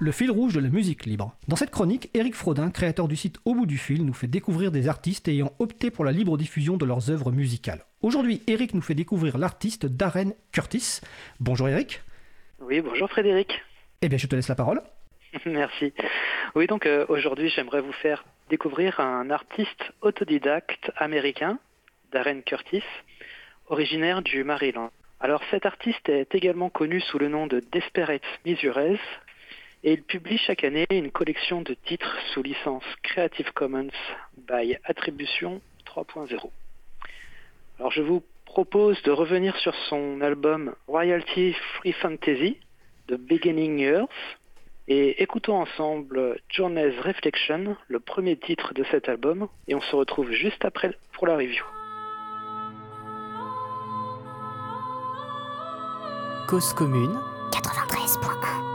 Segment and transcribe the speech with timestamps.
[0.00, 1.36] le fil rouge de la musique libre.
[1.46, 4.72] Dans cette chronique, Eric Frodin, créateur du site Au bout du fil, nous fait découvrir
[4.72, 7.84] des artistes ayant opté pour la libre diffusion de leurs œuvres musicales.
[8.00, 11.02] Aujourd'hui, Eric nous fait découvrir l'artiste Darren Curtis.
[11.38, 12.00] Bonjour Eric.
[12.60, 13.60] Oui, bonjour Frédéric.
[14.00, 14.80] Eh bien, je te laisse la parole.
[15.44, 15.92] Merci.
[16.54, 21.58] Oui, donc euh, aujourd'hui, j'aimerais vous faire découvrir un artiste autodidacte américain,
[22.10, 22.82] Darren Curtis,
[23.68, 24.90] originaire du Maryland.
[25.20, 28.78] Alors cet artiste est également connu sous le nom de Desperate Measures
[29.82, 33.90] et il publie chaque année une collection de titres sous licence Creative Commons
[34.36, 36.50] by Attribution 3.0.
[37.78, 42.58] Alors je vous propose de revenir sur son album Royalty Free Fantasy
[43.08, 44.08] de Beginning Years
[44.88, 50.32] et écoutons ensemble Journey's Reflection, le premier titre de cet album, et on se retrouve
[50.32, 51.64] juste après pour la review.
[56.48, 57.16] Cause commune
[57.52, 58.69] 93.1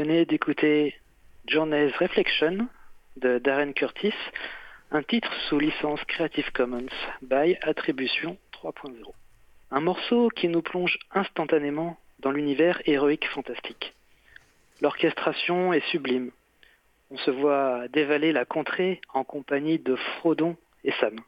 [0.00, 0.94] venez d'écouter
[1.46, 2.68] Journey's Reflection
[3.16, 4.14] de Darren Curtis,
[4.90, 6.88] un titre sous licence Creative Commons
[7.20, 8.94] by Attribution 3.0.
[9.70, 13.94] Un morceau qui nous plonge instantanément dans l'univers héroïque fantastique.
[14.80, 16.30] L'orchestration est sublime.
[17.10, 21.20] On se voit dévaler la contrée en compagnie de Frodon et Sam.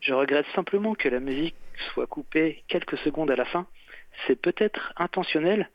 [0.00, 1.56] Je regrette simplement que la musique
[1.92, 3.66] soit coupée quelques secondes à la fin.
[4.28, 5.68] C'est peut-être intentionnel,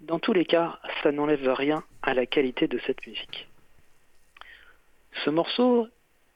[0.00, 3.48] dans tous les cas, ça n'enlève rien à la qualité de cette musique.
[5.24, 5.88] Ce morceau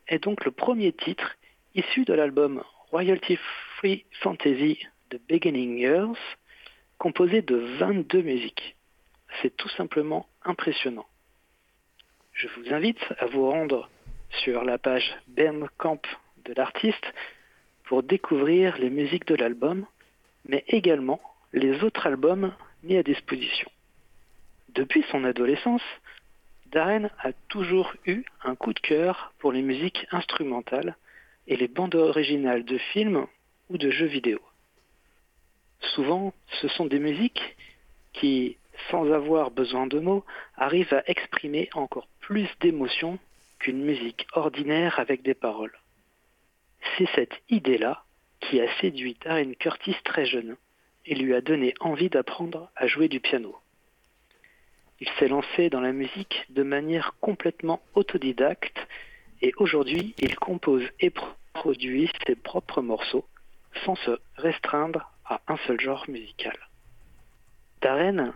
[0.09, 1.37] est donc le premier titre
[1.75, 3.39] issu de l'album Royalty
[3.77, 4.79] Free Fantasy
[5.11, 6.17] de Beginning Years,
[6.99, 8.77] composé de 22 musiques.
[9.43, 11.07] C'est tout simplement impressionnant.
[12.33, 13.89] Je vous invite à vous rendre
[14.43, 16.03] sur la page Bandcamp
[16.45, 17.13] de l'artiste
[17.85, 19.87] pour découvrir les musiques de l'album,
[20.47, 21.21] mais également
[21.53, 22.53] les autres albums
[22.85, 23.71] mis à disposition.
[24.75, 25.83] Depuis son adolescence,
[26.67, 30.97] Darren a toujours eu un coup de cœur pour les musiques instrumentales
[31.47, 33.27] et les bandes originales de films
[33.71, 34.41] ou de jeux vidéo.
[35.95, 37.57] souvent, ce sont des musiques
[38.15, 38.57] qui,
[38.91, 40.25] sans avoir besoin de mots,
[40.57, 43.19] arrivent à exprimer encore plus d'émotions
[43.59, 45.79] qu'une musique ordinaire avec des paroles.
[46.97, 48.05] C'est cette idée-là
[48.41, 50.57] qui a séduit Darren Curtis très jeune
[51.07, 53.57] et lui a donné envie d'apprendre à jouer du piano.
[55.01, 58.79] Il s'est lancé dans la musique de manière complètement autodidacte
[59.43, 61.13] et aujourd'hui il compose et
[61.53, 63.27] produit ses propres morceaux
[63.85, 66.57] sans se restreindre à un seul genre musical.
[67.83, 68.33] Darren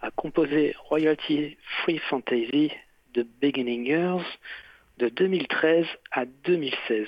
[0.00, 2.72] a composé Royalty Free Fantasy
[3.14, 4.26] de Beginning Years
[4.98, 7.06] de 2013 à 2016,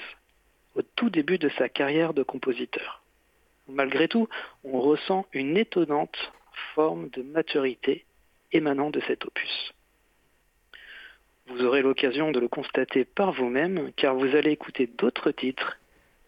[0.75, 3.03] au tout début de sa carrière de compositeur.
[3.69, 4.29] Malgré tout,
[4.65, 6.33] on ressent une étonnante
[6.75, 8.05] forme de maturité
[8.53, 9.73] émanant de cet opus.
[11.49, 15.79] Vous aurez l'occasion de le constater par vous-même car vous allez écouter d'autres titres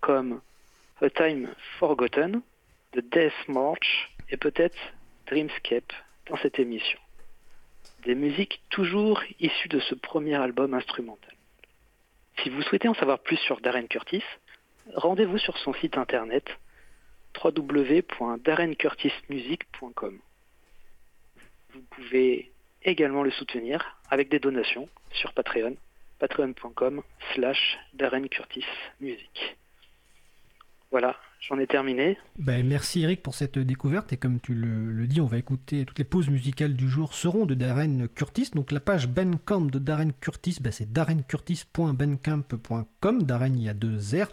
[0.00, 0.40] comme
[1.00, 2.42] A Time Forgotten,
[2.92, 4.78] The Death March et peut-être
[5.26, 5.92] Dreamscape
[6.26, 6.98] dans cette émission.
[8.04, 11.34] Des musiques toujours issues de ce premier album instrumental.
[12.42, 14.22] Si vous souhaitez en savoir plus sur Darren Curtis,
[14.94, 16.44] rendez-vous sur son site internet
[17.42, 20.18] www.darrencurtismusic.com.
[21.74, 22.52] Vous pouvez
[22.82, 25.76] également le soutenir avec des donations sur Patreon,
[26.18, 27.02] patreon.com
[27.34, 28.66] slash Darren Curtis.
[30.90, 32.18] Voilà, J'en ai terminé.
[32.36, 35.98] Ben, merci Eric pour cette découverte et comme tu le, dis, on va écouter toutes
[35.98, 38.50] les pauses musicales du jour seront de Darren Curtis.
[38.54, 43.22] Donc la page Bandcamp de Darren Curtis, ben, c'est darrencurtis.bandcamp.com.
[43.22, 44.26] Darren, il y a deux R.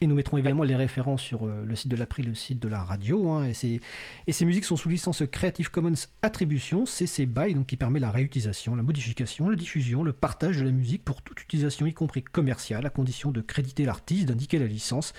[0.00, 2.66] Et nous mettrons également les références sur euh, le site de l'April, le site de
[2.66, 3.30] la radio.
[3.30, 3.44] Hein.
[3.44, 3.80] et, ces,
[4.26, 8.10] et ces musiques sont sous licence Creative Commons Attribution, CC BY, donc qui permet la
[8.10, 12.24] réutilisation, la modification, la diffusion, le partage de la musique pour toute utilisation, y compris
[12.24, 15.12] commerciale, à condition de créditer l'artiste, d'indiquer la licence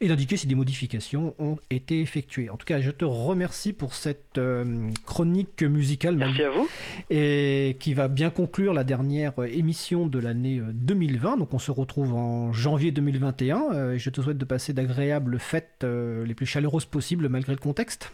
[0.00, 2.50] et d'indiquer si des modifications modifications ont été effectuées.
[2.50, 6.16] En tout cas, je te remercie pour cette euh, chronique musicale.
[6.16, 6.68] Merci à vous.
[7.08, 11.32] Et qui va bien conclure la dernière euh, émission de l'année 2020.
[11.32, 13.92] Euh, Donc on se retrouve en janvier 2021.
[13.92, 18.12] et je te souhaite de passer d'agréables fêtes les plus chaleureuses possibles malgré le contexte.